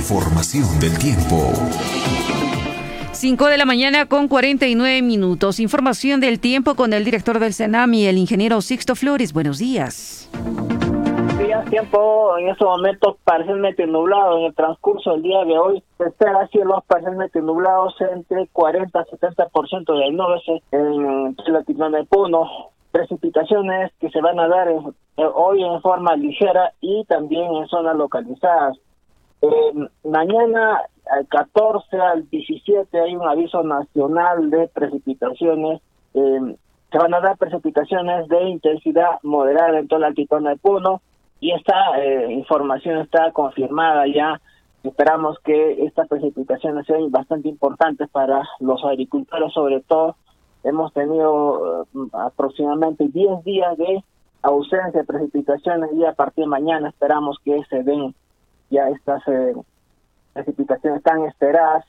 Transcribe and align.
información 0.00 0.64
del 0.80 0.98
tiempo. 0.98 1.52
5 3.12 3.46
de 3.48 3.58
la 3.58 3.66
mañana 3.66 4.06
con 4.06 4.28
49 4.28 5.02
minutos. 5.02 5.60
Información 5.60 6.20
del 6.20 6.40
tiempo 6.40 6.74
con 6.74 6.94
el 6.94 7.04
director 7.04 7.38
del 7.38 7.52
CENAMI, 7.52 8.06
el 8.06 8.16
ingeniero 8.16 8.62
Sixto 8.62 8.96
Flores. 8.96 9.34
Buenos 9.34 9.58
días. 9.58 10.30
Días, 11.38 11.66
tiempo 11.68 12.38
en 12.38 12.48
estos 12.48 12.66
momentos 12.66 13.18
parcialmente 13.24 13.86
nublado. 13.86 14.38
En 14.38 14.44
el 14.44 14.54
transcurso 14.54 15.12
del 15.12 15.22
día 15.22 15.44
de 15.44 15.58
hoy 15.58 15.82
se 15.98 16.04
espera 16.04 16.48
cielos 16.48 16.82
parcialmente 16.86 17.42
nublados 17.42 17.94
entre 18.00 18.46
40 18.46 19.00
y 19.00 19.16
70% 19.16 19.98
de 19.98 20.12
nubes 20.12 20.42
en 20.72 21.36
la 21.46 21.98
de 21.98 22.04
Puno. 22.06 22.48
Precipitaciones 22.90 23.92
que 24.00 24.08
se 24.08 24.22
van 24.22 24.40
a 24.40 24.48
dar 24.48 24.68
hoy 25.34 25.62
en 25.62 25.80
forma 25.82 26.16
ligera 26.16 26.72
y 26.80 27.04
también 27.04 27.54
en 27.54 27.68
zonas 27.68 27.96
localizadas. 27.96 28.78
Eh, 29.42 29.88
mañana 30.04 30.82
al 31.10 31.26
14 31.26 31.96
al 31.98 32.28
17 32.28 33.00
hay 33.00 33.16
un 33.16 33.26
aviso 33.26 33.62
nacional 33.62 34.50
de 34.50 34.68
precipitaciones. 34.68 35.80
Eh, 36.14 36.56
se 36.90 36.98
van 36.98 37.14
a 37.14 37.20
dar 37.20 37.36
precipitaciones 37.36 38.28
de 38.28 38.48
intensidad 38.48 39.20
moderada 39.22 39.78
en 39.78 39.88
toda 39.88 40.00
la 40.00 40.06
altitudad 40.08 40.50
de 40.50 40.56
Puno 40.56 41.02
y 41.40 41.52
esta 41.52 41.98
eh, 41.98 42.32
información 42.32 42.98
está 42.98 43.32
confirmada 43.32 44.06
ya. 44.06 44.40
Esperamos 44.82 45.38
que 45.44 45.84
estas 45.84 46.08
precipitaciones 46.08 46.86
sean 46.86 47.10
bastante 47.10 47.48
importantes 47.48 48.08
para 48.10 48.42
los 48.60 48.82
agricultores, 48.84 49.52
sobre 49.52 49.80
todo 49.80 50.16
hemos 50.64 50.92
tenido 50.92 51.86
eh, 51.94 52.08
aproximadamente 52.12 53.08
10 53.08 53.44
días 53.44 53.76
de 53.78 54.04
ausencia 54.42 55.00
de 55.00 55.06
precipitaciones 55.06 55.90
y 55.94 56.04
a 56.04 56.14
partir 56.14 56.44
de 56.44 56.50
mañana 56.50 56.88
esperamos 56.88 57.38
que 57.44 57.62
se 57.68 57.82
den 57.82 58.14
ya 58.70 58.88
estas 58.88 59.26
eh, 59.28 59.54
precipitaciones 60.32 61.02
tan 61.02 61.24
esperadas 61.24 61.84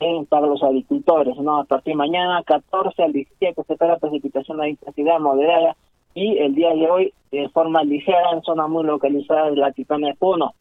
en, 0.00 0.26
para 0.26 0.46
los 0.46 0.62
agricultores, 0.62 1.36
¿no? 1.38 1.60
A 1.60 1.64
partir 1.64 1.92
de 1.92 1.98
mañana, 1.98 2.42
14 2.44 3.02
al 3.02 3.12
17, 3.12 3.62
se 3.62 3.72
espera 3.72 3.98
precipitación 3.98 4.58
de 4.58 4.70
intensidad 4.70 5.18
moderada 5.20 5.76
y 6.14 6.38
el 6.38 6.54
día 6.54 6.74
de 6.74 6.90
hoy 6.90 7.14
de 7.30 7.48
forma 7.50 7.84
ligera 7.84 8.32
en 8.32 8.42
zonas 8.42 8.68
muy 8.68 8.84
localizadas 8.84 9.54
de 9.54 9.60
la 9.60 9.72
Titana 9.72 10.08
de 10.08 10.14
Puno. 10.14 10.54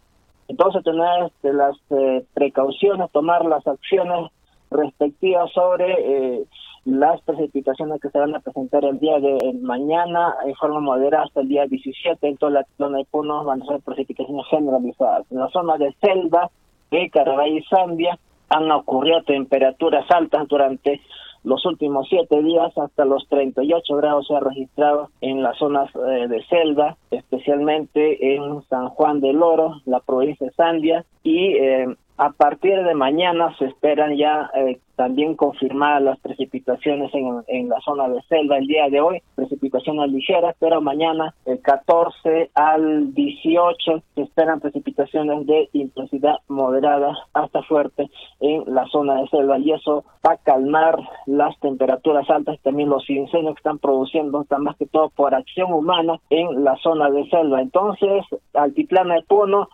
Entonces, 0.47 0.83
tener 0.83 1.25
este, 1.25 1.53
las 1.53 1.77
eh, 1.91 2.25
precauciones, 2.33 3.11
tomar 3.11 3.45
las 3.45 3.65
acciones 3.67 4.31
respectivas 4.71 5.52
sobre 5.52 5.93
eh, 5.93 6.45
las 6.85 7.22
precipitaciones 7.22 7.99
que 8.02 8.09
se 8.09 8.19
van 8.19 8.35
a 8.35 8.39
presentar 8.39 8.85
el 8.85 8.99
día 8.99 9.19
de 9.19 9.53
mañana 9.61 10.35
en 10.45 10.55
forma 10.55 10.80
moderada 10.80 11.23
hasta 11.23 11.41
el 11.41 11.47
día 11.47 11.66
17 11.66 12.27
en 12.27 12.38
toda 12.38 12.52
la 12.52 12.66
zona 12.77 12.99
de 12.99 13.05
Puno 13.05 13.44
van 13.44 13.61
a 13.61 13.66
ser 13.66 13.81
precipitaciones 13.81 14.45
generalizadas. 14.49 15.25
En 15.31 15.39
la 15.39 15.49
zona 15.49 15.77
de 15.77 15.94
Selva, 16.02 16.49
de 16.91 17.09
Carabay 17.09 17.58
y 17.58 17.63
Zambia 17.63 18.17
han 18.49 18.71
ocurrido 18.71 19.21
temperaturas 19.23 20.05
altas 20.09 20.47
durante 20.47 21.02
los 21.44 21.66
últimos 21.66 22.08
siete 22.09 22.41
días 22.44 22.77
hasta 22.77 23.05
los 23.05 23.25
38 23.30 23.95
grados 23.95 24.27
se 24.27 24.36
ha 24.36 24.39
registrado 24.39 25.09
en 25.21 25.41
las 25.41 25.58
zonas 25.58 25.89
eh, 25.95 26.27
de 26.27 26.43
selva, 26.47 26.97
especialmente 27.11 28.36
en 28.36 28.61
San 28.64 28.89
Juan 28.89 29.21
del 29.21 29.41
Oro, 29.41 29.81
la 29.86 30.02
provincia 30.02 30.47
de 30.47 30.53
Zambia 30.53 31.05
y 31.23 31.55
eh, 31.55 31.95
a 32.19 32.31
partir 32.31 32.83
de 32.83 32.93
mañana 32.95 33.55
se 33.57 33.65
esperan 33.65 34.17
ya 34.17 34.51
eh, 34.53 34.77
también 34.97 35.37
confirmar 35.37 36.01
las 36.01 36.19
precipitaciones 36.19 37.13
en, 37.13 37.41
en, 37.47 37.69
la 37.69 37.79
zona 37.79 38.09
de 38.09 38.21
selva 38.23 38.57
el 38.57 38.67
día 38.67 38.89
de 38.89 38.99
hoy, 38.99 39.21
precipitaciones 39.35 40.11
ligeras, 40.11 40.53
pero 40.59 40.81
mañana 40.81 41.33
el 41.45 41.61
14 41.61 42.51
al 42.53 43.13
18 43.13 44.03
se 44.15 44.21
esperan 44.21 44.59
precipitaciones 44.59 45.47
de 45.47 45.69
intensidad 45.71 46.35
moderada 46.49 47.17
hasta 47.33 47.63
fuerte 47.63 48.09
en 48.41 48.63
la 48.67 48.85
zona 48.87 49.21
de 49.21 49.29
selva 49.29 49.57
y 49.57 49.71
eso 49.71 50.03
va 50.27 50.33
a 50.33 50.37
calmar 50.43 50.99
las 51.25 51.57
temperaturas 51.61 52.29
altas, 52.29 52.59
también 52.63 52.89
los 52.89 53.09
incendios 53.09 53.55
que 53.55 53.59
están 53.59 53.79
produciendo, 53.79 54.41
están 54.41 54.63
más 54.63 54.75
que 54.75 54.87
todo 54.87 55.09
por 55.11 55.33
acción 55.33 55.71
humana 55.71 56.19
en 56.29 56.65
la 56.65 56.75
zona 56.83 57.09
de 57.09 57.29
selva. 57.29 57.61
Entonces, 57.61 58.25
altiplano 58.53 59.13
de 59.13 59.21
Puno, 59.21 59.69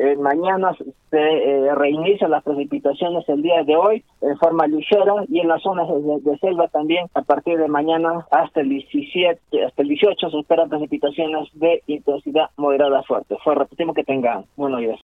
eh, 0.00 0.16
mañana 0.16 0.74
se 1.10 1.18
eh, 1.18 1.74
reinician 1.74 2.30
las 2.30 2.42
precipitaciones 2.42 3.28
el 3.28 3.42
día 3.42 3.62
de 3.64 3.76
hoy 3.76 4.02
en 4.22 4.38
forma 4.38 4.66
ligera 4.66 5.12
y 5.28 5.40
en 5.40 5.48
las 5.48 5.62
zonas 5.62 5.88
de, 5.88 6.38
selva 6.38 6.68
también 6.68 7.06
a 7.12 7.20
partir 7.20 7.58
de 7.58 7.68
mañana 7.68 8.26
hasta 8.30 8.62
el 8.62 8.70
17, 8.70 9.38
hasta 9.66 9.82
el 9.82 9.88
18 9.88 10.30
se 10.30 10.38
esperan 10.38 10.70
precipitaciones 10.70 11.50
de 11.52 11.82
intensidad 11.86 12.48
moderada 12.56 13.02
fuerte. 13.02 13.36
Fue 13.44 13.54
repetimos 13.54 13.94
que 13.94 14.04
tengan 14.04 14.46
buenos 14.56 14.80
días. 14.80 14.98